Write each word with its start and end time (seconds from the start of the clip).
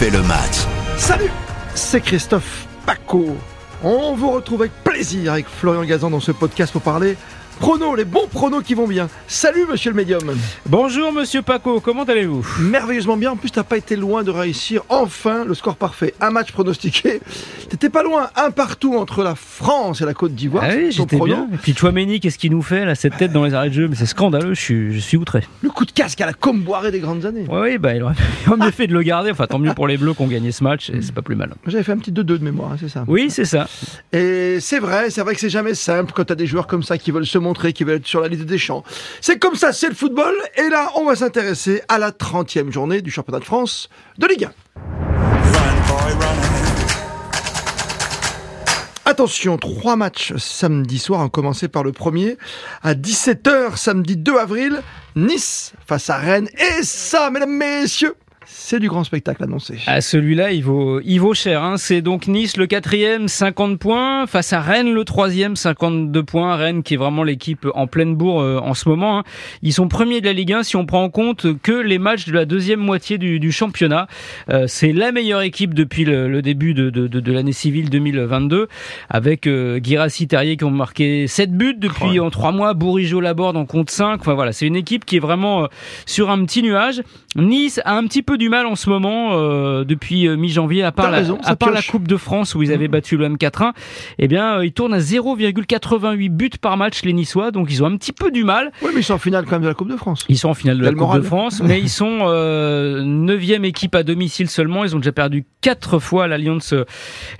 le 0.00 0.22
match. 0.22 0.66
Salut, 0.98 1.30
c'est 1.74 2.00
Christophe 2.00 2.66
Paco. 2.84 3.36
On 3.82 4.14
vous 4.14 4.30
retrouve 4.30 4.62
avec 4.62 4.72
plaisir 4.82 5.32
avec 5.32 5.46
Florian 5.46 5.84
Gazan 5.84 6.10
dans 6.10 6.20
ce 6.20 6.32
podcast 6.32 6.72
pour 6.72 6.82
parler 6.82 7.16
pronos, 7.58 7.96
les 7.96 8.04
bons 8.04 8.26
pronos 8.26 8.62
qui 8.62 8.74
vont 8.74 8.86
bien. 8.86 9.08
Salut 9.26 9.66
monsieur 9.70 9.90
le 9.90 9.96
médium. 9.96 10.22
Bonjour 10.66 11.12
Monsieur 11.12 11.42
Paco, 11.42 11.80
comment 11.80 12.04
allez-vous? 12.04 12.46
Merveilleusement 12.60 13.16
bien. 13.16 13.32
En 13.32 13.36
plus, 13.36 13.50
t'as 13.50 13.62
pas 13.62 13.76
été 13.76 13.96
loin 13.96 14.22
de 14.22 14.30
réussir 14.30 14.82
enfin 14.88 15.44
le 15.44 15.54
score 15.54 15.76
parfait. 15.76 16.14
Un 16.20 16.30
match 16.30 16.52
pronostiqué. 16.52 17.20
T'étais 17.68 17.88
pas 17.88 18.02
loin. 18.02 18.30
Un 18.36 18.50
partout 18.50 18.96
entre 18.96 19.22
la 19.22 19.34
France 19.34 20.00
et 20.00 20.04
la 20.04 20.14
Côte 20.14 20.34
d'Ivoire. 20.34 20.64
Ah 20.66 20.74
oui, 20.76 20.92
j'étais 20.92 21.18
bien. 21.18 21.48
Et 21.52 21.56
puis 21.56 21.74
Chouameni, 21.74 22.20
qu'est-ce 22.20 22.38
qu'il 22.38 22.52
nous 22.52 22.62
fait 22.62 22.84
là, 22.84 22.94
cette 22.94 23.16
tête 23.16 23.32
dans 23.32 23.44
les 23.44 23.54
arrêts 23.54 23.70
de 23.70 23.74
jeu? 23.74 23.88
Mais 23.88 23.96
c'est 23.96 24.06
scandaleux, 24.06 24.54
je 24.54 24.60
suis, 24.60 24.94
je 24.94 24.98
suis 24.98 25.16
outré. 25.16 25.44
Le 25.62 25.70
coup 25.70 25.84
de 25.84 25.92
casque 25.92 26.20
à 26.20 26.26
la 26.26 26.32
Comboirée 26.32 26.90
des 26.90 27.00
grandes 27.00 27.24
années. 27.24 27.46
Oui, 27.50 27.78
bah, 27.78 27.94
il 27.96 28.02
aurait 28.02 28.14
mieux 28.58 28.70
fait 28.70 28.86
de 28.86 28.92
le 28.92 29.02
garder. 29.02 29.30
Enfin, 29.30 29.46
tant 29.46 29.58
mieux 29.58 29.74
pour 29.74 29.86
les 29.86 29.96
Bleus 29.96 30.14
qui 30.14 30.22
ont 30.22 30.28
gagné 30.28 30.52
ce 30.52 30.62
match, 30.64 30.90
et 30.90 31.02
c'est 31.02 31.14
pas 31.14 31.22
plus 31.22 31.36
mal. 31.36 31.54
J'avais 31.66 31.84
fait 31.84 31.92
un 31.92 31.98
petit 31.98 32.12
2-2 32.12 32.22
de 32.22 32.38
mémoire, 32.38 32.72
hein, 32.72 32.76
c'est 32.78 32.88
ça. 32.88 33.04
Oui, 33.06 33.30
c'est 33.30 33.44
ça. 33.44 33.68
Et 34.12 34.58
c'est 34.60 34.78
vrai, 34.78 35.10
c'est 35.10 35.22
vrai 35.22 35.34
que 35.34 35.40
c'est 35.40 35.50
jamais 35.50 35.74
simple 35.74 36.12
quand 36.14 36.24
t'as 36.24 36.34
des 36.34 36.46
joueurs 36.46 36.66
comme 36.66 36.82
ça 36.82 36.98
qui 36.98 37.10
veulent 37.10 37.26
se 37.26 37.38
montrer, 37.44 37.72
qui 37.72 37.84
veulent 37.84 37.98
être 37.98 38.06
sur 38.06 38.20
la 38.20 38.28
liste 38.28 38.44
des 38.44 38.58
champs. 38.58 38.82
C'est 39.20 39.38
comme 39.38 39.54
ça, 39.54 39.72
c'est 39.72 39.88
le 39.88 39.94
football. 39.94 40.34
Et 40.56 40.68
là, 40.68 40.90
on 40.96 41.04
va 41.04 41.14
s'intéresser 41.14 41.82
à 41.88 41.98
la 41.98 42.10
30e 42.10 42.72
journée 42.72 43.00
du 43.02 43.10
championnat 43.12 43.38
de 43.38 43.44
France 43.44 43.88
de 44.18 44.26
Ligue 44.26 44.44
1. 44.46 44.52
Attention, 49.06 49.58
trois 49.58 49.96
matchs 49.96 50.34
samedi 50.38 50.98
soir, 50.98 51.20
à 51.20 51.28
commencer 51.28 51.68
par 51.68 51.84
le 51.84 51.92
premier 51.92 52.38
à 52.82 52.94
17h 52.94 53.76
samedi 53.76 54.16
2 54.16 54.38
avril, 54.38 54.82
Nice 55.14 55.74
face 55.86 56.08
à 56.08 56.16
Rennes. 56.16 56.48
Et 56.58 56.82
ça, 56.82 57.30
mesdames, 57.30 57.50
messieurs, 57.50 58.14
c'est 58.46 58.80
du 58.80 58.88
grand 58.88 59.04
spectacle 59.04 59.42
annoncé. 59.44 59.78
Ah, 59.86 60.00
celui-là, 60.00 60.52
il 60.52 60.62
vaut, 60.64 61.00
il 61.04 61.18
vaut 61.18 61.34
cher. 61.34 61.62
Hein. 61.62 61.76
C'est 61.76 62.02
donc 62.02 62.26
Nice, 62.28 62.56
le 62.56 62.66
quatrième, 62.66 63.28
50 63.28 63.78
points, 63.78 64.26
face 64.26 64.52
à 64.52 64.60
Rennes, 64.60 64.92
le 64.92 65.04
troisième, 65.04 65.56
52 65.56 66.22
points. 66.22 66.56
Rennes, 66.56 66.82
qui 66.82 66.94
est 66.94 66.96
vraiment 66.96 67.22
l'équipe 67.22 67.66
en 67.74 67.86
pleine 67.86 68.14
bourre 68.14 68.40
euh, 68.42 68.58
en 68.58 68.74
ce 68.74 68.88
moment. 68.88 69.18
hein. 69.18 69.24
Ils 69.62 69.72
sont 69.72 69.88
premiers 69.88 70.20
de 70.20 70.26
la 70.26 70.32
Ligue 70.32 70.52
1 70.52 70.62
si 70.62 70.76
on 70.76 70.86
prend 70.86 71.02
en 71.02 71.10
compte 71.10 71.46
que 71.62 71.72
les 71.72 71.98
matchs 71.98 72.26
de 72.26 72.32
la 72.32 72.44
deuxième 72.44 72.80
moitié 72.80 73.18
du, 73.18 73.40
du 73.40 73.52
championnat. 73.52 74.06
Euh, 74.50 74.66
c'est 74.68 74.92
la 74.92 75.12
meilleure 75.12 75.42
équipe 75.42 75.74
depuis 75.74 76.04
le, 76.04 76.28
le 76.28 76.42
début 76.42 76.74
de, 76.74 76.90
de, 76.90 77.06
de, 77.06 77.20
de 77.20 77.32
l'année 77.32 77.52
civile 77.52 77.90
2022, 77.90 78.68
avec 79.10 79.46
euh, 79.46 79.80
Terrier 80.28 80.56
qui 80.56 80.64
ont 80.64 80.70
marqué 80.70 81.26
7 81.26 81.52
buts 81.52 81.76
depuis 81.78 82.20
en 82.20 82.30
3 82.30 82.52
mois. 82.52 82.74
Bourigeau, 82.74 83.20
Laborde 83.20 83.56
en 83.56 83.66
compte 83.66 83.90
5. 83.90 84.20
Enfin 84.20 84.34
voilà, 84.34 84.52
c'est 84.52 84.66
une 84.66 84.76
équipe 84.76 85.04
qui 85.04 85.16
est 85.16 85.20
vraiment 85.20 85.64
euh, 85.64 85.66
sur 86.06 86.30
un 86.30 86.44
petit 86.44 86.62
nuage. 86.62 87.02
Nice 87.36 87.80
a 87.84 87.96
un 87.96 88.04
petit 88.06 88.22
peu 88.22 88.33
du 88.36 88.48
mal 88.48 88.66
en 88.66 88.76
ce 88.76 88.90
moment 88.90 89.30
euh, 89.32 89.84
depuis 89.84 90.26
euh, 90.28 90.36
mi-janvier, 90.36 90.82
à 90.82 90.92
part, 90.92 91.10
la, 91.10 91.18
raison, 91.18 91.38
à 91.44 91.56
part 91.56 91.70
la. 91.70 91.82
Coupe 91.82 92.06
de 92.08 92.16
France 92.16 92.54
où 92.54 92.62
ils 92.62 92.72
avaient 92.72 92.88
battu 92.88 93.16
le 93.16 93.28
M4-1. 93.28 93.72
Eh 94.18 94.28
bien, 94.28 94.58
euh, 94.58 94.64
ils 94.66 94.72
tournent 94.72 94.94
à 94.94 94.98
0,88 94.98 96.28
buts 96.30 96.50
par 96.60 96.76
match 96.76 97.02
les 97.02 97.12
Niçois, 97.12 97.50
donc 97.50 97.68
ils 97.70 97.82
ont 97.82 97.86
un 97.86 97.96
petit 97.96 98.12
peu 98.12 98.30
du 98.30 98.44
mal. 98.44 98.72
Oui, 98.82 98.90
mais 98.94 99.00
ils 99.00 99.04
sont 99.04 99.14
en 99.14 99.18
finale 99.18 99.44
quand 99.44 99.52
même 99.52 99.62
de 99.62 99.68
la 99.68 99.74
Coupe 99.74 99.90
de 99.90 99.96
France. 99.96 100.24
Ils 100.28 100.38
sont 100.38 100.48
en 100.48 100.54
finale 100.54 100.78
de 100.78 100.84
la 100.84 100.90
Coupe 100.90 101.00
moral. 101.00 101.20
de 101.20 101.26
France, 101.26 101.60
mais 101.64 101.80
ils 101.80 101.90
sont 101.90 102.20
euh, 102.22 103.02
neuvième 103.02 103.64
équipe 103.64 103.94
à 103.94 104.02
domicile 104.02 104.48
seulement. 104.48 104.84
Ils 104.84 104.94
ont 104.94 104.98
déjà 104.98 105.12
perdu 105.12 105.44
quatre 105.60 105.98
fois 105.98 106.26
l'Alliance 106.26 106.74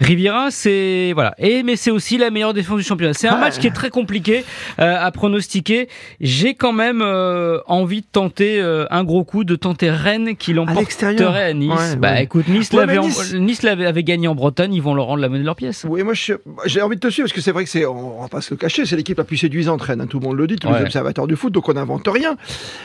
Riviera. 0.00 0.50
C'est 0.50 1.12
voilà. 1.14 1.34
Et 1.38 1.62
mais 1.62 1.76
c'est 1.76 1.90
aussi 1.90 2.18
la 2.18 2.30
meilleure 2.30 2.54
défense 2.54 2.78
du 2.78 2.84
championnat. 2.84 3.14
C'est 3.14 3.28
un 3.28 3.34
Ouais. 3.34 3.40
match 3.40 3.58
qui 3.58 3.66
est 3.66 3.72
très 3.74 3.90
compliqué 3.90 4.44
euh, 4.78 4.96
à 4.98 5.10
pronostiquer. 5.10 5.88
J'ai 6.20 6.54
quand 6.54 6.72
même 6.72 7.02
euh, 7.02 7.58
envie 7.66 8.00
de 8.00 8.06
tenter 8.10 8.60
euh, 8.60 8.86
un 8.90 9.04
gros 9.04 9.24
coup, 9.24 9.44
de 9.44 9.56
tenter 9.56 9.90
Rennes 9.90 10.36
qui 10.36 10.52
l'extérieur. 10.52 10.83
L'emporterait 10.92 11.42
à 11.44 11.52
Nice. 11.52 11.70
Ouais, 11.70 11.96
bah 11.96 12.12
ouais. 12.12 12.24
écoute, 12.24 12.48
Nice 12.48 12.70
Ouais, 12.72 12.86
l'avait 12.86 12.98
Nice- 13.00 13.34
Nice 13.34 13.64
avait 13.64 14.02
gagné 14.04 14.28
en 14.28 14.34
Bretagne. 14.34 14.74
Ils 14.74 14.82
vont 14.82 14.94
leur 14.94 15.06
rendre 15.06 15.20
la 15.22 15.28
monnaie 15.28 15.40
de 15.40 15.46
leur 15.46 15.56
pièce. 15.56 15.84
Oui, 15.88 16.02
moi 16.02 16.14
j'ai 16.14 16.82
envie 16.82 16.96
de 16.96 17.00
te 17.00 17.08
suivre 17.10 17.26
parce 17.28 17.34
que 17.34 17.40
c'est 17.40 17.52
vrai 17.52 17.64
que 17.64 17.70
c'est, 17.70 17.86
on 17.86 18.20
va 18.22 18.28
pas 18.28 18.40
se 18.40 18.50
le 18.52 18.56
cacher, 18.56 18.86
c'est 18.86 18.96
l'équipe 18.96 19.18
la 19.18 19.24
plus 19.24 19.36
séduisante 19.36 19.82
Rennes, 19.82 20.00
hein, 20.00 20.06
tout 20.06 20.18
le 20.20 20.26
monde 20.26 20.36
le 20.36 20.46
dit, 20.46 20.56
tous 20.56 20.68
les 20.72 20.82
observateurs 20.82 21.26
du 21.26 21.36
foot, 21.36 21.52
donc 21.52 21.68
on 21.68 21.74
n'invente 21.74 22.06
rien. 22.08 22.36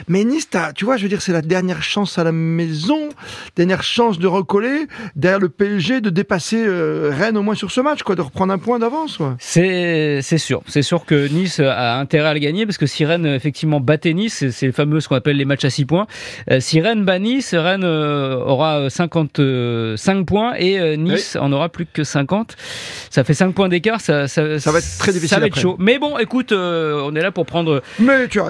Mais 0.08 0.24
Nice, 0.24 0.50
tu 0.76 0.86
vois, 0.86 0.98
je 0.98 1.04
veux 1.04 1.09
dire, 1.09 1.22
c'est 1.22 1.32
la 1.34 1.42
dernière 1.42 1.84
chance 1.84 2.18
à 2.18 2.24
la 2.24 2.32
maison, 2.32 3.09
dernière 3.56 3.84
chance 3.84 4.20
de 4.20 4.28
recoller 4.28 4.88
derrière 5.16 5.40
le 5.40 5.50
PSG, 5.50 6.02
de 6.02 6.09
dépasser 6.09 6.64
euh, 6.66 7.12
Rennes 7.16 7.38
au 7.38 7.42
moins 7.44 7.56
sur 7.56 7.72
ce 7.72 7.82
match, 7.82 8.04
quoi, 8.04 8.16
de 8.16 8.22
reprendre 8.22 8.54
un 8.54 8.58
point 8.58 8.80
d'avance. 8.80 9.20
C'est 9.40 10.22
sûr, 10.38 10.62
c'est 10.68 10.82
sûr 10.82 11.06
que 11.06 11.28
Nice 11.28 11.59
a 11.59 12.00
intérêt 12.00 12.30
à 12.30 12.34
le 12.34 12.40
gagner 12.40 12.66
parce 12.66 12.78
que 12.78 12.86
si 12.86 13.06
Rennes 13.06 13.26
effectivement 13.26 13.80
battait 13.80 14.14
Nice, 14.14 14.50
c'est- 14.52 14.66
le 14.68 14.72
fameux 14.74 15.00
ce 15.00 15.08
qu'on 15.08 15.16
appelle 15.16 15.38
les 15.38 15.46
matchs 15.46 15.66
à 15.66 15.70
6 15.70 15.86
points. 15.86 16.06
Euh, 16.52 16.59
si 16.59 16.80
Rennes 16.80 17.04
bat 17.06 17.18
Nice, 17.20 17.56
Rennes 17.56 17.84
aura 18.46 18.90
55 18.90 20.26
points 20.26 20.54
et 20.58 20.80
euh, 20.80 20.96
Nice 20.96 21.36
en 21.40 21.52
aura 21.52 21.70
plus 21.70 21.86
que 21.86 22.04
50. 22.04 22.56
Ça 23.10 23.24
fait 23.24 23.34
5 23.34 23.54
points 23.54 23.70
d'écart, 23.70 24.02
ça, 24.02 24.28
ça, 24.28 24.60
Ça 24.60 24.72
va 24.72 24.80
être 24.80 24.98
très 24.98 25.12
difficile 25.12 25.30
Ça 25.30 25.40
va 25.40 25.48
être 25.48 25.54
après. 25.54 25.62
chaud. 25.62 25.76
Mais 25.80 26.00
bon, 26.00 26.18
écoute, 26.18 26.52
euh, 26.52 27.02
on 27.06 27.16
est 27.16 27.22
là 27.22 27.32
pour 27.32 27.46
prendre 27.46 27.82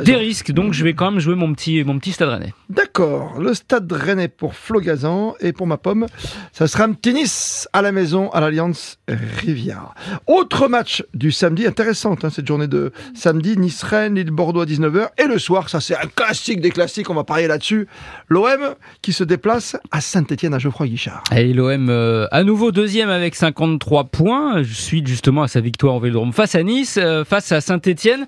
des 0.04 0.16
risques, 0.16 0.52
donc 0.52 0.74
je 0.74 0.84
vais 0.84 0.94
quand 0.94 1.12
même 1.12 1.20
jouer 1.20 1.36
mon 1.36 1.54
petit 1.54 1.84
mon 1.84 2.00
petit 2.00 2.12
Stade 2.12 2.30
Rennais. 2.30 2.54
D'accord, 2.70 3.40
le 3.40 3.54
stade 3.54 3.92
rennais 3.92 4.28
pour 4.28 4.54
Flo 4.56 4.80
Gazan 4.80 5.36
et 5.40 5.54
pour 5.54 5.68
ma 5.68 5.78
pomme, 5.78 6.06
ça 6.54 6.68
sera 6.68 6.84
un 6.84 6.94
petit 6.94 7.14
Nice 7.14 7.68
à 7.74 7.82
la 7.82 7.92
maison 7.92 8.30
à 8.32 8.40
l'Alliance 8.42 8.98
Rivière. 9.08 9.94
Autre 10.28 10.68
match 10.68 11.04
du 11.14 11.32
samedi, 11.32 11.66
intéressante 11.66 12.24
hein, 12.26 12.30
cette 12.30 12.48
journée 12.48 12.68
de 12.68 12.92
samedi, 13.16 13.58
Nice-Rennes, 13.58 14.16
Lille-Bordeaux 14.16 14.62
à 14.62 14.66
19h 14.66 15.10
et 15.18 15.26
le 15.26 15.40
soir, 15.40 15.70
ça 15.70 15.80
c'est 15.82 15.96
un 15.96 16.08
classique 16.16 16.62
des 16.62 16.70
classiques, 16.72 17.10
on 17.10 17.16
va 17.16 17.24
parier 17.24 17.48
là-dessus, 17.48 17.88
l'OM 18.28 18.76
qui 19.02 19.14
se 19.14 19.24
déplace 19.30 19.78
à 19.92 20.02
Saint-Etienne 20.02 20.54
à 20.54 20.60
Geoffroy 20.60 20.88
Guichard. 20.88 21.24
Et 21.36 21.54
l'OM 21.54 21.90
euh, 21.90 22.28
à 22.32 22.44
nouveau 22.44 22.72
deuxième 22.72 23.10
avec 23.10 23.36
53 23.36 24.06
points, 24.06 24.64
suite 24.64 25.08
justement 25.08 25.44
à 25.44 25.48
sa 25.48 25.62
victoire 25.62 25.96
au 25.96 26.00
Vélodrome 26.00 26.34
face 26.34 26.56
à 26.56 26.64
Nice, 26.64 26.98
euh, 27.02 27.24
face 27.24 27.52
à 27.52 27.62
Saint-Etienne, 27.62 28.26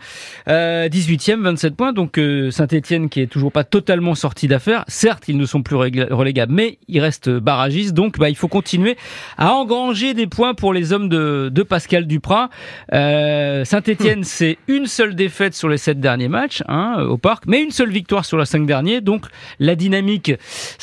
18e, 0.48 1.42
27 1.42 1.76
points. 1.76 1.92
Donc 1.92 2.18
euh, 2.18 2.52
Saint-Etienne 2.52 3.10
qui 3.10 3.20
est 3.20 3.28
toujours 3.28 3.52
pas 3.52 3.64
totalement 3.64 4.16
sorti 4.16 4.48
d'affaires. 4.48 4.86
Certes, 4.88 5.24
ils 5.28 5.38
ne 5.38 5.46
sont 5.46 5.64
plus 5.64 5.76
relégables, 5.76 6.54
mais 6.54 6.78
ils 6.88 7.00
restent 7.00 7.30
barragistes. 7.30 7.94
Donc 7.94 8.20
bah, 8.20 8.30
il 8.30 8.36
faut 8.36 8.48
continuer 8.48 8.96
à 9.38 9.54
engranger 9.54 10.14
des 10.14 10.28
points 10.28 10.54
pour 10.54 10.72
les 10.72 10.94
hommes 10.94 11.10
de, 11.10 11.50
de 11.52 11.64
Pascal 11.64 12.06
Duprat. 12.06 12.50
Euh, 12.94 13.66
Saint-Etienne, 13.66 14.24
c'est 14.24 14.60
une 14.68 14.86
seule 14.86 15.16
défaite 15.16 15.56
sur 15.56 15.68
les 15.68 15.78
sept 15.78 16.00
derniers 16.00 16.30
matchs 16.30 16.62
hein, 16.68 17.04
au 17.10 17.18
parc, 17.18 17.46
mais 17.48 17.64
une 17.64 17.72
seule 17.72 17.90
victoire 17.90 18.24
sur 18.24 18.38
les 18.38 18.46
cinq 18.46 18.68
derniers. 18.68 19.02
Donc 19.02 19.26
la 19.60 19.76
dynamique, 19.76 20.32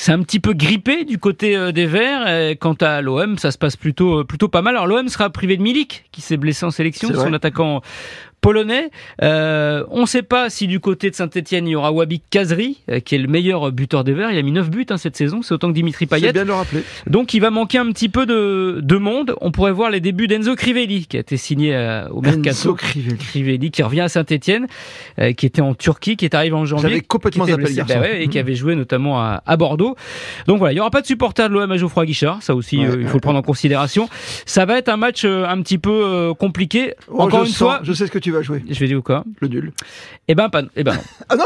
c'est 0.08 0.14
un 0.14 0.22
petit 0.22 0.40
peu 0.40 0.54
grippé 0.54 1.04
du 1.04 1.18
côté 1.18 1.54
euh, 1.54 1.70
des 1.70 1.84
Verts. 1.84 2.26
Et 2.28 2.56
quant 2.56 2.72
à 2.80 3.02
l'OM, 3.02 3.36
ça 3.36 3.50
se 3.50 3.58
passe 3.58 3.76
plutôt 3.76 4.20
euh, 4.20 4.24
plutôt 4.24 4.48
pas 4.48 4.62
mal. 4.62 4.74
Alors 4.74 4.86
l'OM 4.86 5.06
sera 5.08 5.28
privé 5.28 5.58
de 5.58 5.62
Milik, 5.62 6.06
qui 6.12 6.22
s'est 6.22 6.38
blessé 6.38 6.64
en 6.64 6.70
sélection, 6.70 7.08
son 7.08 7.14
vrai. 7.14 7.34
attaquant 7.34 7.82
polonais. 8.40 8.90
Euh, 9.22 9.84
on 9.90 10.02
ne 10.02 10.06
sait 10.06 10.22
pas 10.22 10.50
si 10.50 10.66
du 10.66 10.80
côté 10.80 11.10
de 11.10 11.14
Saint-Etienne, 11.14 11.66
il 11.66 11.72
y 11.72 11.76
aura 11.76 11.92
Wabi 11.92 12.20
Kazri, 12.30 12.78
euh, 12.90 13.00
qui 13.00 13.14
est 13.14 13.18
le 13.18 13.28
meilleur 13.28 13.70
buteur 13.72 14.04
des 14.04 14.12
Verts. 14.14 14.30
Il 14.30 14.38
a 14.38 14.42
mis 14.42 14.52
9 14.52 14.70
buts 14.70 14.86
hein, 14.90 14.96
cette 14.96 15.16
saison, 15.16 15.42
c'est 15.42 15.54
autant 15.54 15.68
que 15.68 15.74
Dimitri 15.74 16.06
Payet. 16.06 16.32
bien 16.32 16.42
de 16.42 16.48
le 16.48 16.54
rappeler. 16.54 16.82
Donc 17.06 17.34
il 17.34 17.40
va 17.40 17.50
manquer 17.50 17.78
un 17.78 17.86
petit 17.92 18.08
peu 18.08 18.26
de, 18.26 18.80
de 18.82 18.96
monde. 18.96 19.34
On 19.40 19.50
pourrait 19.50 19.72
voir 19.72 19.90
les 19.90 20.00
débuts 20.00 20.26
d'Enzo 20.28 20.54
Crivelli, 20.54 21.06
qui 21.06 21.16
a 21.16 21.20
été 21.20 21.36
signé 21.36 21.74
euh, 21.74 22.08
au 22.10 22.20
mercato. 22.20 22.48
Enzo 22.48 22.74
Crivelli. 22.74 23.16
Crivelli 23.18 23.70
qui 23.70 23.82
revient 23.82 24.00
à 24.02 24.08
Saint-Etienne, 24.08 24.66
qui 25.36 25.46
était 25.46 25.60
en 25.62 25.74
Turquie, 25.74 26.16
qui 26.16 26.24
est 26.24 26.34
arrivé 26.34 26.54
en 26.54 26.64
janvier. 26.64 26.88
J'avais 26.88 27.00
complètement 27.00 27.44
qui 27.44 27.52
blessé, 27.54 27.82
bah 27.82 28.00
ouais, 28.00 28.22
et 28.22 28.28
qui 28.28 28.38
avait 28.38 28.54
joué 28.54 28.74
notamment 28.74 29.20
à, 29.20 29.42
à 29.46 29.56
Bordeaux. 29.56 29.96
Donc 30.46 30.58
voilà, 30.58 30.72
il 30.72 30.76
y 30.76 30.80
aura 30.80 30.90
pas 30.90 31.00
de 31.00 31.06
supporters 31.06 31.48
de 31.48 31.54
l'OM 31.54 31.70
à 31.70 31.76
Geoffroy 31.76 32.06
Guichard, 32.06 32.42
ça 32.42 32.54
aussi 32.54 32.78
Ouais, 32.78 32.96
il 33.00 33.06
faut 33.08 33.14
le 33.16 33.20
prendre 33.20 33.38
en 33.38 33.42
considération. 33.42 34.08
Ça 34.46 34.64
va 34.64 34.78
être 34.78 34.88
un 34.88 34.96
match 34.96 35.24
un 35.24 35.60
petit 35.62 35.78
peu 35.78 36.32
compliqué. 36.38 36.94
Oh, 37.08 37.22
Encore 37.22 37.40
une 37.40 37.46
sens- 37.48 37.56
fois, 37.58 37.80
je 37.82 37.92
sais 37.92 38.06
ce 38.06 38.12
que 38.12 38.18
tu 38.18 38.27
vas 38.30 38.42
jouer, 38.42 38.64
je 38.68 38.78
vais 38.78 38.86
dire 38.86 39.02
quoi 39.02 39.24
le 39.40 39.48
nul. 39.48 39.72
Eh 40.28 40.34
ben 40.34 40.48
pas, 40.48 40.62
eh 40.76 40.84
ben 40.84 40.94
non. 40.94 41.00
Ah 41.28 41.36
non? 41.36 41.44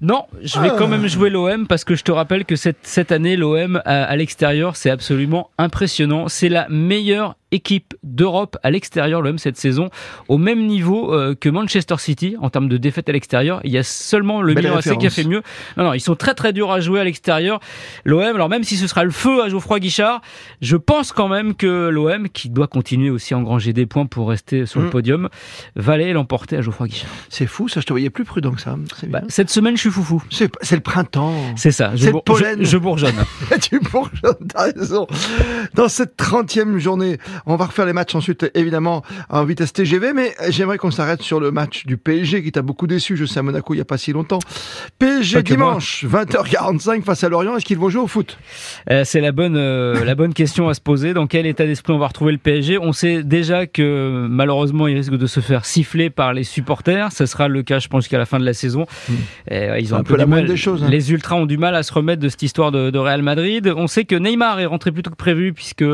Non, 0.00 0.24
je 0.42 0.58
vais 0.60 0.70
Ah. 0.70 0.76
quand 0.78 0.88
même 0.88 1.06
jouer 1.06 1.30
l'OM 1.30 1.66
parce 1.66 1.84
que 1.84 1.94
je 1.94 2.02
te 2.04 2.12
rappelle 2.12 2.44
que 2.44 2.56
cette, 2.56 2.78
cette 2.82 3.12
année, 3.12 3.36
l'OM 3.36 3.80
à, 3.84 4.04
à 4.04 4.16
l'extérieur, 4.16 4.76
c'est 4.76 4.90
absolument 4.90 5.50
impressionnant. 5.58 6.28
C'est 6.28 6.48
la 6.48 6.66
meilleure 6.68 7.36
équipe 7.54 7.94
d'Europe 8.02 8.56
à 8.62 8.70
l'extérieur, 8.70 9.22
l'OM, 9.22 9.38
cette 9.38 9.56
saison, 9.56 9.90
au 10.28 10.38
même 10.38 10.66
niveau 10.66 11.14
euh, 11.14 11.34
que 11.34 11.48
Manchester 11.48 11.96
City 11.98 12.36
en 12.40 12.50
termes 12.50 12.68
de 12.68 12.76
défaite 12.76 13.08
à 13.08 13.12
l'extérieur. 13.12 13.60
Il 13.64 13.70
y 13.72 13.78
a 13.78 13.82
seulement 13.82 14.42
le 14.42 14.54
Belle 14.54 14.64
Milan 14.64 14.76
AC 14.78 14.98
qui 14.98 15.06
a 15.06 15.10
fait 15.10 15.24
mieux. 15.24 15.42
Non, 15.76 15.84
non, 15.84 15.92
ils 15.94 16.00
sont 16.00 16.16
très 16.16 16.34
très 16.34 16.52
durs 16.52 16.70
à 16.72 16.80
jouer 16.80 17.00
à 17.00 17.04
l'extérieur. 17.04 17.60
L'OM, 18.04 18.22
alors 18.34 18.48
même 18.48 18.64
si 18.64 18.76
ce 18.76 18.86
sera 18.86 19.04
le 19.04 19.10
feu 19.10 19.42
à 19.42 19.48
Geoffroy 19.48 19.80
Guichard, 19.80 20.20
je 20.60 20.76
pense 20.76 21.12
quand 21.12 21.28
même 21.28 21.54
que 21.54 21.88
l'OM, 21.88 22.28
qui 22.28 22.50
doit 22.50 22.66
continuer 22.66 23.10
aussi 23.10 23.34
à 23.34 23.38
engranger 23.38 23.72
des 23.72 23.86
points 23.86 24.06
pour 24.06 24.28
rester 24.28 24.66
sur 24.66 24.80
le 24.80 24.86
Mm. 24.86 24.90
podium, 24.90 25.28
va 25.76 25.92
aller 25.94 26.12
l'emporter 26.12 26.56
à 26.56 26.60
Geoffroy 26.62 26.88
Guichard. 26.88 27.10
C'est 27.28 27.46
fou, 27.46 27.68
ça 27.68 27.80
je 27.80 27.86
te 27.86 27.92
voyais 27.92 28.10
plus 28.10 28.24
prudent 28.24 28.50
que 28.52 28.60
ça. 28.60 28.76
C'est 28.98 29.08
Bah, 29.08 29.22
cette 29.28 29.50
semaine, 29.50 29.76
je 29.76 29.80
suis 29.82 29.90
foufou. 29.90 30.22
C'est 30.30 30.50
c'est 30.62 30.74
le 30.76 30.82
printemps. 30.82 31.34
C'est 31.56 31.70
ça, 31.70 31.92
je, 31.94 32.00
C'est 32.00 32.06
le 32.06 32.12
bour- 32.12 32.24
pollen. 32.24 32.58
je, 32.60 32.64
je 32.64 32.76
bourgeonne. 32.78 33.14
tu 33.62 33.78
bourgeonnes, 33.80 34.48
t'as 34.52 34.72
raison. 34.72 35.06
Dans 35.74 35.88
cette 35.88 36.16
30e 36.16 36.78
journée, 36.78 37.18
On 37.46 37.56
va 37.56 37.66
refaire 37.66 37.84
les 37.84 37.92
matchs 37.92 38.14
ensuite, 38.14 38.50
évidemment, 38.54 39.02
en 39.28 39.44
vitesse 39.44 39.72
TGV, 39.74 40.14
mais 40.14 40.34
j'aimerais 40.48 40.78
qu'on 40.78 40.90
s'arrête 40.90 41.20
sur 41.20 41.40
le 41.40 41.50
match 41.50 41.84
du 41.84 41.98
PSG 41.98 42.42
qui 42.42 42.52
t'a 42.52 42.62
beaucoup 42.62 42.86
déçu, 42.86 43.18
je 43.18 43.26
sais, 43.26 43.40
à 43.40 43.42
Monaco 43.42 43.74
il 43.74 43.78
n'y 43.78 43.82
a 43.82 43.84
pas 43.84 43.98
si 43.98 44.12
longtemps. 44.12 44.38
PSG 44.98 45.42
dimanche, 45.42 46.06
20h45 46.06 47.02
face 47.02 47.22
à 47.22 47.28
Lorient, 47.28 47.56
est-ce 47.56 47.66
qu'ils 47.66 47.78
vont 47.78 47.90
jouer 47.90 48.00
au 48.00 48.06
foot? 48.06 48.38
Euh, 48.90 49.04
C'est 49.04 49.20
la 49.20 49.32
bonne, 49.32 49.56
euh, 49.56 50.04
la 50.04 50.14
bonne 50.14 50.32
question 50.32 50.70
à 50.70 50.74
se 50.74 50.80
poser. 50.80 51.12
Dans 51.12 51.26
quel 51.26 51.44
état 51.44 51.66
d'esprit 51.66 51.92
on 51.92 51.98
va 51.98 52.06
retrouver 52.06 52.32
le 52.32 52.38
PSG 52.38 52.78
On 52.78 52.92
sait 52.92 53.22
déjà 53.22 53.66
que 53.66 54.26
malheureusement 54.30 54.88
il 54.88 54.96
risque 54.96 55.14
de 55.14 55.26
se 55.26 55.40
faire 55.40 55.66
siffler 55.66 56.08
par 56.08 56.32
les 56.32 56.44
supporters. 56.44 57.12
Ce 57.12 57.26
sera 57.26 57.48
le 57.48 57.62
cas, 57.62 57.78
je 57.78 57.88
pense, 57.88 58.04
jusqu'à 58.04 58.18
la 58.18 58.26
fin 58.26 58.40
de 58.40 58.44
la 58.46 58.54
saison. 58.54 58.86
Hmm. 59.08 59.12
Euh, 59.52 59.78
ils 59.78 59.94
ont 59.94 59.98
un, 59.98 60.02
peu, 60.02 60.16
la 60.16 60.24
mal. 60.24 60.46
Des 60.46 60.56
choses, 60.56 60.82
hein. 60.82 60.88
Les 60.88 61.12
ultras 61.12 61.36
ont 61.36 61.46
du 61.46 61.58
mal 61.58 61.74
à 61.74 61.82
se 61.82 61.92
remettre 61.92 62.22
de 62.22 62.28
cette 62.30 62.42
histoire 62.42 62.72
de, 62.72 62.98
Real 62.98 63.22
Madrid. 63.22 63.70
On 63.76 63.86
sait 63.86 64.04
que 64.04 64.14
Neymar 64.14 64.60
est 64.60 64.66
rentré 64.66 64.90
plus 64.90 65.02
tôt 65.02 65.10
que 65.10 65.16
prévu 65.16 65.52
puisque 65.52 65.84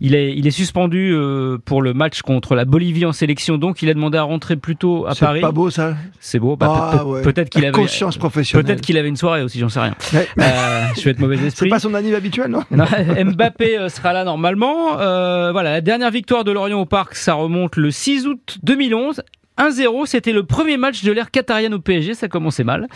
il, 0.00 0.14
est, 0.14 0.34
il 0.34 0.46
est 0.46 0.50
suspendu 0.50 0.71
pour 0.72 1.82
le 1.82 1.94
match 1.94 2.22
contre 2.22 2.54
la 2.54 2.64
Bolivie 2.64 3.04
en 3.04 3.12
sélection. 3.12 3.58
Donc 3.58 3.82
il 3.82 3.90
a 3.90 3.94
demandé 3.94 4.18
à 4.18 4.22
rentrer 4.22 4.56
plus 4.56 4.76
tôt 4.76 5.06
à 5.06 5.14
Paris. 5.14 5.40
C'est 5.40 5.46
pas 5.46 5.52
beau 5.52 5.70
ça? 5.70 5.96
C'est 6.20 6.38
beau. 6.38 6.56
Bah, 6.56 6.92
ah, 6.94 7.04
peut-être 7.22 7.50
qu'il 7.50 7.64
avait 7.64 7.72
conscience 7.72 8.16
professionnelle. 8.16 8.66
Peut-être 8.66 8.80
qu'il 8.80 8.96
avait 8.96 9.08
une 9.08 9.16
soirée 9.16 9.42
aussi, 9.42 9.58
j'en 9.58 9.68
sais 9.68 9.80
rien. 9.80 9.94
Euh, 10.14 10.84
je 10.96 11.02
vais 11.02 11.10
être 11.10 11.18
mauvais 11.18 11.36
esprit. 11.36 11.66
C'est 11.66 11.68
pas 11.68 11.78
son 11.78 11.94
anniversaire 11.94 12.12
habituel, 12.16 12.50
non, 12.50 12.62
Mbappé 13.24 13.78
euh, 13.78 13.88
sera 13.88 14.12
là 14.12 14.24
normalement. 14.24 15.00
Euh, 15.00 15.52
voilà, 15.52 15.72
la 15.72 15.80
dernière 15.80 16.10
victoire 16.10 16.44
de 16.44 16.52
Lorient 16.52 16.80
au 16.80 16.86
Parc, 16.86 17.14
ça 17.14 17.34
remonte 17.34 17.76
le 17.76 17.90
6 17.90 18.26
août 18.26 18.58
2011 18.62 19.22
1-0, 19.58 20.06
c'était 20.06 20.32
le 20.32 20.44
premier 20.44 20.76
match 20.76 21.04
de 21.04 21.12
l'ère 21.12 21.30
qatarienne 21.30 21.74
au 21.74 21.78
PSG, 21.78 22.14
ça 22.14 22.28
commençait 22.28 22.64
mal, 22.64 22.88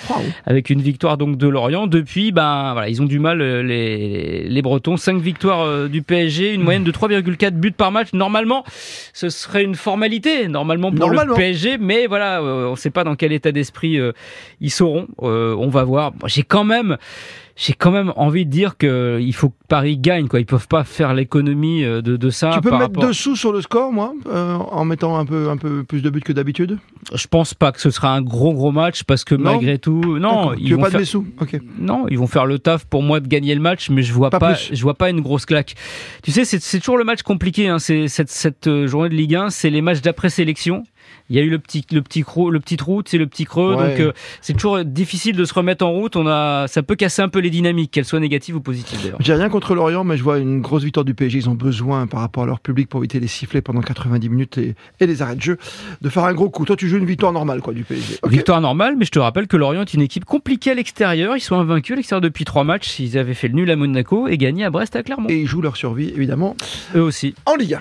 avec 0.47 0.71
une 0.71 0.81
victoire 0.81 1.19
donc 1.19 1.37
de 1.37 1.47
Lorient. 1.47 1.87
Depuis, 1.87 2.33
ben 2.33 2.73
voilà, 2.73 2.89
ils 2.89 3.03
ont 3.03 3.07
du 3.07 3.19
mal 3.19 3.43
euh, 3.43 3.63
les, 3.63 4.49
les 4.49 4.63
Bretons. 4.63 4.97
5 4.97 5.21
victoires 5.21 5.61
euh, 5.61 5.89
du 5.89 6.01
PSG, 6.03 6.55
une 6.55 6.63
moyenne 6.63 6.85
de 6.85 6.91
3,4 6.91 7.51
buts 7.51 7.73
par 7.73 7.93
match. 7.93 8.09
Normalement, 8.15 8.65
ce 9.13 9.29
serait 9.29 9.65
une 9.65 9.75
formalité, 9.75 10.49
normalement 10.49 10.91
pour 10.91 11.11
le 11.11 11.35
PSG, 11.35 11.77
mais 11.79 12.07
voilà, 12.07 12.41
euh, 12.41 12.69
on 12.69 12.73
ne 12.73 12.77
sait 12.77 12.91
pas 12.91 13.05
dans 13.05 13.17
quel 13.17 13.33
état 13.33 13.53
d'esprit 13.53 13.99
ils 14.61 14.71
seront. 14.71 15.07
on 15.19 15.69
va 15.69 15.85
voir. 15.85 16.13
J'ai 16.27 16.43
quand 16.43 16.65
même 16.65 16.97
j'ai 17.57 17.73
quand 17.73 17.91
même 17.91 18.13
envie 18.17 18.45
de 18.45 18.51
dire 18.51 18.77
qu'il 18.77 19.35
faut 19.35 19.49
que 19.49 19.55
Paris 19.67 19.97
gagne. 19.97 20.29
Quoi. 20.29 20.41
Ils 20.41 20.47
peuvent 20.47 20.69
pas 20.69 20.85
faire 20.85 21.15
l'économie 21.15 21.85
euh, 21.85 22.03
de, 22.03 22.17
de, 22.17 22.31
ça. 22.31 22.51
Tu 22.53 22.61
peux 22.61 22.77
mettre 22.77 23.01
dessous 23.01 23.35
sur 23.35 23.51
le 23.51 23.63
score, 23.63 23.93
moi, 23.93 24.13
euh, 24.27 24.55
en 24.55 24.85
mettant 24.85 25.19
un 25.19 25.25
peu, 25.25 25.49
un 25.49 25.57
peu 25.57 25.83
plus 25.83 26.03
de 26.03 26.11
buts 26.11 26.21
que 26.21 26.35
d'habitude? 26.35 26.79
Je 27.15 27.27
pense 27.27 27.55
pas 27.55 27.73
que 27.73 27.81
ce 27.81 27.89
sera 27.89 28.13
un 28.13 28.21
gros 28.21 28.53
gros 28.53 28.73
match 28.73 29.05
parce 29.05 29.25
que 29.25 29.35
malgré 29.35 29.79
tout, 29.79 30.19
non, 30.19 30.53
ils 30.55 30.75
vont 30.75 30.83
pas 30.83 30.91
faire... 30.91 31.07
sous. 31.07 31.27
Non, 31.79 32.07
ils 32.09 32.19
vont 32.19 32.27
faire 32.27 32.45
le 32.45 32.59
taf 32.59 32.85
pour 32.85 33.03
moi 33.03 33.21
de 33.21 33.27
gagner 33.27 33.55
le 33.55 33.61
match, 33.63 33.89
mais 33.89 34.03
je 34.03 34.13
vois 34.13 34.31
pas, 34.31 34.55
je 34.55 34.83
vois 34.83 34.95
pas 34.95 35.09
une 35.09 35.23
grosse 35.23 35.47
claque. 35.47 35.75
Tu 36.23 36.33
sais, 36.33 36.45
c'est 36.45 36.79
toujours 36.79 36.99
le 36.99 37.05
match 37.05 37.23
compliqué. 37.23 37.69
Hein. 37.69 37.79
C'est 37.79 38.09
cette, 38.09 38.31
cette 38.31 38.67
euh, 38.67 38.87
journée 38.87 39.09
de 39.09 39.15
Ligue 39.15 39.35
1, 39.35 39.49
c'est 39.51 39.71
les 39.71 39.81
matchs 39.81 40.03
d'après 40.03 40.29
sélection 40.29 40.85
il 41.29 41.37
y 41.37 41.39
a 41.39 41.43
eu 41.43 41.51
le 41.51 41.59
petit 41.59 41.85
le 41.93 42.03
petit 42.03 42.23
creux, 42.23 42.53
le 42.53 42.61
petit 42.61 42.77
trou, 42.77 43.03
c'est 43.05 43.19
le 43.19 43.27
petit 43.27 43.45
creux. 43.45 43.75
Donc 43.75 44.01
euh, 44.01 44.13
c'est 44.41 44.53
toujours 44.55 44.85
difficile 44.85 45.37
de 45.37 45.45
se 45.45 45.55
remettre 45.55 45.85
en 45.85 45.93
route. 45.93 46.17
On 46.17 46.27
a, 46.27 46.67
ça 46.69 46.83
peut 46.83 46.95
casser 46.95 47.23
un 47.23 47.29
peu 47.29 47.41
les 47.41 47.51
dynamiques, 47.51 47.91
qu'elles 47.91 48.05
soient 48.05 48.21
négatives 48.21 48.57
ou 48.57 48.61
positives 48.61 49.03
d'ailleurs. 49.03 49.19
J'ai 49.21 49.35
rien 49.35 49.49
contre 49.49 49.75
l'Orient, 49.75 50.05
mais 50.05 50.17
je 50.17 50.23
vois 50.23 50.39
une 50.39 50.61
grosse 50.61 50.85
victoire 50.85 51.05
du 51.05 51.15
PSG. 51.15 51.39
Ils 51.39 51.49
ont 51.49 51.55
besoin, 51.55 52.07
par 52.07 52.21
rapport 52.21 52.45
à 52.45 52.47
leur 52.47 52.61
public, 52.61 52.89
pour 52.89 53.01
éviter 53.01 53.21
les 53.21 53.27
sifflets 53.27 53.61
pendant 53.61 53.81
90 53.81 54.29
minutes 54.29 54.59
et, 54.59 54.75
les 55.01 55.23
arrêts 55.23 55.37
de 55.37 55.43
jeu, 55.43 55.59
de 56.01 56.09
faire 56.09 56.25
un 56.25 56.35
gros 56.35 56.51
coup. 56.51 56.65
Toi, 56.65 56.77
tu 56.77 56.89
joues 56.89 56.97
une 56.97 57.07
victoire 57.07 57.33
normale, 57.33 57.61
quoi, 57.61 57.73
du 57.73 57.85
PSG. 57.85 58.19
Victoire 58.27 58.61
normale, 58.61 58.97
mais 58.97 59.05
je 59.05 59.11
te 59.11 59.19
rappelle 59.19 59.47
que 59.47 59.57
l'Orient 59.57 59.83
est 59.83 59.95
une 59.95 60.03
équipe 60.03 60.25
compliquée 60.25 60.73
à 60.73 60.75
l'extérieur. 60.75 61.37
Ils 61.37 61.41
sont 61.41 61.57
invaincus 61.57 61.93
à 61.93 61.97
l'extérieur 61.97 62.21
depuis 62.21 62.45
trois 62.45 62.65
matchs. 62.65 62.99
Ils 62.99 63.19
avaient 63.19 63.35
fait 63.35 63.49
le 63.49 63.55
nul 63.55 63.71
à 63.71 63.77
Monaco 63.77 64.29
et 64.29 64.37
gagné 64.37 64.65
à 64.65 64.71
Brest 64.71 64.97
à 64.97 65.03
Clermont. 65.03 65.29
Et 65.29 65.41
ils 65.41 65.47
jouent 65.47 65.63
leur 65.63 65.77
survie, 65.77 66.13
évidemment. 66.17 66.57
Eux 66.95 67.03
aussi. 67.03 67.35
En 67.47 67.55
Ligue 67.57 67.75
1. 67.75 67.81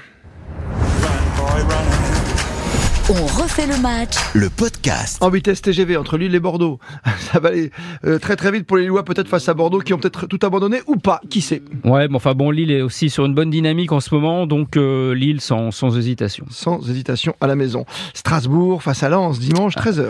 On 3.07 3.27
refait 3.27 3.67
le 3.67 3.79
match. 3.83 4.15
Le 4.33 4.49
podcast. 4.49 5.21
En 5.21 5.29
vitesse 5.29 5.61
TGV 5.61 5.95
entre 5.95 6.17
Lille 6.17 6.33
et 6.33 6.39
Bordeaux. 6.39 6.79
Ça 7.19 7.39
va 7.39 7.49
aller 7.49 7.69
euh, 8.03 8.17
très 8.17 8.35
très 8.35 8.49
vite 8.49 8.65
pour 8.65 8.77
les 8.77 8.83
Lillois, 8.83 9.05
peut-être 9.05 9.27
face 9.27 9.47
à 9.47 9.53
Bordeaux, 9.53 9.77
qui 9.77 9.93
ont 9.93 9.99
peut-être 9.99 10.25
tout 10.25 10.39
abandonné 10.41 10.81
ou 10.87 10.95
pas, 10.95 11.21
qui 11.29 11.41
sait. 11.41 11.61
Ouais, 11.83 12.07
mais 12.07 12.15
enfin 12.15 12.33
bon, 12.33 12.49
Lille 12.49 12.71
est 12.71 12.81
aussi 12.81 13.11
sur 13.11 13.25
une 13.25 13.35
bonne 13.35 13.51
dynamique 13.51 13.91
en 13.91 13.99
ce 13.99 14.11
moment, 14.15 14.47
donc 14.47 14.75
euh, 14.75 15.13
Lille 15.13 15.39
sans, 15.39 15.69
sans 15.69 15.95
hésitation. 15.95 16.47
Sans 16.49 16.89
hésitation 16.89 17.35
à 17.41 17.45
la 17.45 17.55
maison. 17.55 17.85
Strasbourg 18.15 18.81
face 18.81 19.03
à 19.03 19.09
Lens, 19.09 19.37
dimanche 19.37 19.75
13h. 19.75 20.07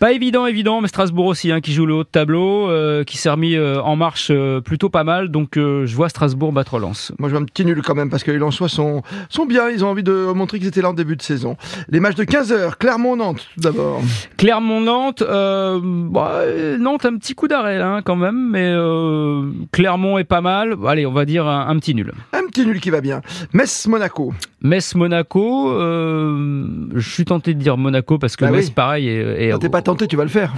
Pas 0.00 0.10
évident, 0.10 0.44
évident, 0.44 0.80
mais 0.80 0.88
Strasbourg 0.88 1.26
aussi, 1.26 1.52
hein, 1.52 1.60
qui 1.60 1.72
joue 1.72 1.86
le 1.86 1.94
haut 1.94 2.02
de 2.02 2.08
tableau, 2.08 2.68
euh, 2.68 3.04
qui 3.04 3.18
s'est 3.18 3.30
remis 3.30 3.56
en 3.56 3.94
marche 3.94 4.32
plutôt 4.64 4.88
pas 4.88 5.04
mal, 5.04 5.28
donc 5.28 5.50
je 5.54 5.94
vois 5.94 6.08
Strasbourg 6.08 6.50
battre 6.50 6.80
Lens. 6.80 7.12
Moi 7.20 7.28
je 7.28 7.34
vois 7.34 7.42
un 7.42 7.46
petit 7.46 7.64
nul 7.64 7.82
quand 7.82 7.94
même, 7.94 8.10
parce 8.10 8.24
que 8.24 8.32
les 8.32 8.38
Lensois 8.38 8.68
sont, 8.68 9.04
sont 9.28 9.46
bien, 9.46 9.68
ils 9.70 9.84
ont 9.84 9.88
envie 9.88 10.02
de 10.02 10.32
montrer 10.34 10.58
qu'ils 10.58 10.66
étaient 10.66 10.82
là 10.82 10.90
en 10.90 10.94
début 10.94 11.14
de 11.14 11.22
saison. 11.22 11.56
Les 11.88 12.00
matchs 12.00 12.16
de 12.16 12.31
15h, 12.32 12.76
Clermont-Nantes 12.78 13.46
tout 13.54 13.60
d'abord. 13.60 14.00
Clermont-Nantes, 14.38 15.20
euh, 15.20 15.78
bah, 15.82 16.40
Nantes 16.78 17.04
un 17.04 17.18
petit 17.18 17.34
coup 17.34 17.46
d'arrêt 17.46 17.78
là 17.78 18.00
quand 18.02 18.16
même, 18.16 18.48
mais 18.50 18.72
euh, 18.72 19.50
Clermont 19.70 20.16
est 20.16 20.24
pas 20.24 20.40
mal. 20.40 20.74
Allez, 20.86 21.04
on 21.04 21.12
va 21.12 21.26
dire 21.26 21.46
un, 21.46 21.78
petit 21.78 21.94
nul. 21.94 22.10
Un 22.32 22.46
petit 22.46 22.64
nul 22.64 22.80
qui 22.80 22.88
va 22.88 23.02
bien. 23.02 23.20
Metz-Monaco. 23.52 24.32
Metz-Monaco, 24.62 25.72
euh, 25.72 26.86
je 26.94 27.06
suis 27.06 27.26
tenté 27.26 27.52
de 27.52 27.58
dire 27.58 27.76
Monaco 27.76 28.16
parce 28.16 28.36
que 28.36 28.46
bah 28.46 28.52
Metz 28.52 28.70
pareil. 28.70 29.10
Et, 29.10 29.52
T'es 29.60 29.68
pas 29.68 29.82
tenté, 29.82 30.08
tu 30.08 30.16
vas 30.16 30.24
le 30.24 30.30
faire. 30.30 30.54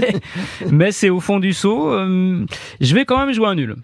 Metz 0.70 1.04
est 1.04 1.08
au 1.08 1.20
fond 1.20 1.38
du 1.38 1.54
saut. 1.54 1.90
je 1.90 2.94
vais 2.94 3.06
quand 3.06 3.16
même 3.16 3.32
jouer 3.32 3.46
un 3.46 3.54
nul. 3.54 3.76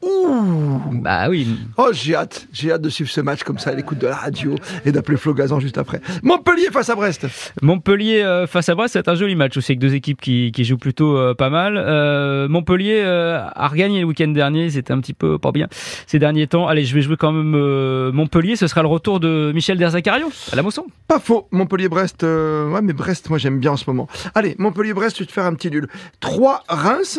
Ouh 0.00 0.78
Bah 0.92 1.28
oui. 1.28 1.58
Oh, 1.76 1.88
j'ai 1.92 2.14
hâte. 2.14 2.46
J'ai 2.52 2.70
hâte 2.70 2.82
de 2.82 2.88
suivre 2.88 3.10
ce 3.10 3.20
match 3.20 3.42
comme 3.42 3.58
ça 3.58 3.70
à 3.70 3.74
l'écoute 3.74 3.98
de 3.98 4.06
la 4.06 4.14
radio 4.14 4.54
et 4.84 4.92
d'appeler 4.92 5.16
Flo 5.18 5.34
Gazan 5.34 5.58
juste 5.58 5.76
après. 5.76 6.00
Montpellier 6.22 6.68
face 6.72 6.88
à 6.88 6.94
Brest. 6.94 7.26
Montpellier 7.62 8.22
euh, 8.22 8.46
face 8.46 8.68
à 8.68 8.74
Brest, 8.76 8.92
c'est 8.92 9.08
un 9.08 9.16
joli 9.16 9.34
match 9.34 9.56
aussi 9.56 9.72
avec 9.72 9.80
deux 9.80 9.94
équipes 9.94 10.20
qui, 10.20 10.52
qui 10.52 10.64
jouent 10.64 10.78
plutôt 10.78 11.16
euh, 11.16 11.34
pas 11.34 11.50
mal. 11.50 11.76
Euh, 11.76 12.46
Montpellier 12.48 13.02
a 13.02 13.68
regagné 13.68 14.00
le 14.00 14.06
week-end 14.06 14.28
dernier. 14.28 14.70
C'était 14.70 14.92
un 14.92 15.00
petit 15.00 15.14
peu 15.14 15.38
pas 15.38 15.50
bien 15.52 15.66
ces 16.06 16.18
derniers 16.20 16.46
temps. 16.46 16.68
Allez, 16.68 16.84
je 16.84 16.94
vais 16.94 17.02
jouer 17.02 17.16
quand 17.16 17.32
même 17.32 18.10
Montpellier. 18.12 18.54
Ce 18.54 18.66
sera 18.68 18.82
le 18.82 18.88
retour 18.88 19.18
de 19.20 19.50
Michel 19.54 19.78
Derzacario 19.78 20.30
à 20.52 20.56
la 20.56 20.62
Mosson. 20.62 20.84
Pas 21.08 21.18
faux. 21.18 21.48
Montpellier-Brest. 21.50 22.22
ouais, 22.22 22.82
mais 22.82 22.92
Brest, 22.92 23.30
moi 23.30 23.38
j'aime 23.38 23.58
bien 23.58 23.72
en 23.72 23.76
ce 23.76 23.84
moment. 23.88 24.06
Allez, 24.34 24.54
Montpellier-Brest, 24.58 25.16
tu 25.16 25.26
te 25.26 25.32
faire 25.32 25.44
un 25.44 25.54
petit 25.54 25.70
nul. 25.70 25.88
3 26.20 26.62
Reims. 26.68 27.18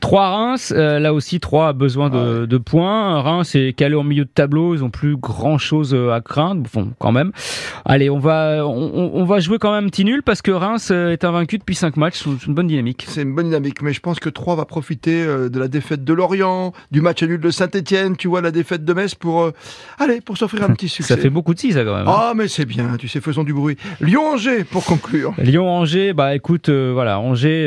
3 0.00 0.28
Reims, 0.28 0.72
euh, 0.76 0.98
là 0.98 1.12
aussi 1.12 1.40
3 1.40 1.68
a 1.68 1.72
besoin 1.72 2.10
de, 2.10 2.46
de, 2.46 2.58
points. 2.58 3.20
Reims 3.20 3.54
est 3.54 3.72
calé 3.72 3.94
en 3.94 4.04
milieu 4.04 4.24
de 4.24 4.30
tableau, 4.32 4.74
ils 4.74 4.84
ont 4.84 4.90
plus 4.90 5.16
grand 5.16 5.58
chose 5.58 5.92
euh, 5.94 6.12
à 6.12 6.20
craindre, 6.20 6.62
bon, 6.72 6.92
quand 6.98 7.12
même. 7.12 7.32
Allez, 7.84 8.08
on 8.08 8.18
va, 8.18 8.66
on, 8.66 9.10
on, 9.14 9.24
va 9.24 9.40
jouer 9.40 9.58
quand 9.58 9.72
même 9.72 9.86
un 9.86 9.88
petit 9.88 10.04
nul 10.04 10.22
parce 10.22 10.42
que 10.42 10.50
Reims 10.50 10.90
euh, 10.92 11.12
est 11.12 11.24
invaincu 11.24 11.58
depuis 11.58 11.74
5 11.74 11.96
matchs, 11.96 12.22
c'est 12.24 12.46
une 12.46 12.54
bonne 12.54 12.68
dynamique. 12.68 13.06
C'est 13.08 13.22
une 13.22 13.34
bonne 13.34 13.46
dynamique, 13.46 13.82
mais 13.82 13.92
je 13.92 14.00
pense 14.00 14.20
que 14.20 14.28
3 14.28 14.56
va 14.56 14.64
profiter 14.64 15.24
de 15.26 15.58
la 15.58 15.68
défaite 15.68 16.04
de 16.04 16.12
Lorient, 16.12 16.72
du 16.90 17.00
match 17.00 17.22
nul 17.22 17.40
de 17.40 17.50
Saint-Etienne, 17.50 18.16
tu 18.16 18.28
vois, 18.28 18.40
la 18.40 18.50
défaite 18.50 18.84
de 18.84 18.92
Metz 18.92 19.14
pour, 19.14 19.50
allez, 19.98 20.20
pour 20.20 20.36
s'offrir 20.36 20.62
un 20.64 20.74
petit 20.74 20.88
succès. 20.88 21.14
ça 21.14 21.20
fait 21.20 21.30
beaucoup 21.30 21.54
de 21.54 21.58
6 21.58 21.72
ça 21.72 21.84
quand 21.84 21.96
même. 21.96 22.08
Hein. 22.08 22.16
Ah, 22.16 22.32
mais 22.36 22.48
c'est 22.48 22.66
bien, 22.66 22.96
tu 22.98 23.08
sais, 23.08 23.20
faisons 23.20 23.44
du 23.44 23.52
bruit. 23.52 23.76
Lyon-Angers 24.00 24.64
pour 24.64 24.84
conclure. 24.84 25.34
Lyon-Angers, 25.38 26.12
bah 26.12 26.34
écoute, 26.34 26.70
voilà, 26.70 27.18
Angers, 27.18 27.66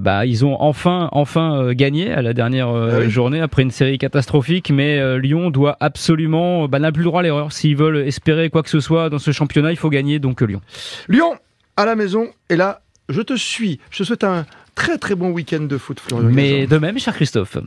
bah 0.00 0.26
ils 0.26 0.44
ont 0.44 0.56
enfin, 0.60 1.08
enfin 1.12 1.51
gagné 1.72 2.12
à 2.12 2.22
la 2.22 2.32
dernière 2.32 2.68
euh, 2.68 3.02
ah 3.04 3.08
journée 3.08 3.40
après 3.40 3.62
une 3.62 3.70
série 3.70 3.98
catastrophique, 3.98 4.70
mais 4.70 4.98
euh, 4.98 5.18
Lyon 5.18 5.50
doit 5.50 5.76
absolument, 5.80 6.68
bah, 6.68 6.78
n'a 6.78 6.92
plus 6.92 7.02
le 7.02 7.06
droit 7.06 7.20
à 7.20 7.22
l'erreur. 7.22 7.52
S'ils 7.52 7.76
veulent 7.76 7.98
espérer 8.06 8.50
quoi 8.50 8.62
que 8.62 8.70
ce 8.70 8.80
soit 8.80 9.10
dans 9.10 9.18
ce 9.18 9.30
championnat, 9.32 9.70
il 9.70 9.76
faut 9.76 9.90
gagner, 9.90 10.18
donc 10.18 10.42
euh, 10.42 10.46
Lyon. 10.46 10.60
Lyon, 11.08 11.36
à 11.76 11.84
la 11.84 11.94
maison, 11.94 12.28
et 12.48 12.56
là, 12.56 12.82
je 13.08 13.20
te 13.22 13.34
suis. 13.34 13.80
Je 13.90 13.98
te 13.98 14.04
souhaite 14.04 14.24
un 14.24 14.46
très 14.74 14.98
très 14.98 15.14
bon 15.14 15.30
week-end 15.30 15.60
de 15.60 15.78
foot, 15.78 16.00
Florian. 16.00 16.28
Mais 16.30 16.66
de 16.66 16.78
même, 16.78 16.98
cher 16.98 17.14
Christophe. 17.14 17.58